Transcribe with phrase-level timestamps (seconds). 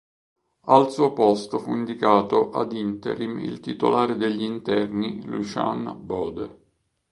[0.61, 6.57] Al suo posto fu indicato ad interim il titolare degli interni Lucian Bode.